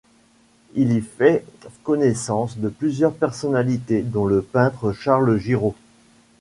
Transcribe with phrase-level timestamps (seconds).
[0.73, 1.45] Il y fait
[1.83, 5.75] connaissance de plusieurs personnalités dont le peintre Charles Giraud.